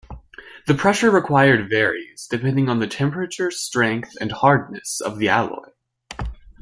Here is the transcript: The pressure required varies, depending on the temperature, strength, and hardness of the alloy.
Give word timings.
The 0.65 0.73
pressure 0.73 1.11
required 1.11 1.69
varies, 1.69 2.25
depending 2.25 2.69
on 2.69 2.79
the 2.79 2.87
temperature, 2.87 3.51
strength, 3.51 4.13
and 4.19 4.31
hardness 4.31 4.99
of 4.99 5.19
the 5.19 5.29
alloy. 5.29 5.73